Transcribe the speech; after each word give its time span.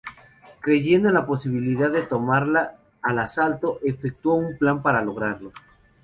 Creyendo 0.61 1.09
en 1.09 1.13
la 1.13 1.27
posibilidad 1.27 1.91
de 1.91 2.01
tomarla 2.01 2.75
al 3.03 3.19
asalto, 3.19 3.77
efectuó 3.83 4.33
un 4.33 4.57
plan 4.57 4.81
para 4.81 5.05
lograrlo. 5.05 5.51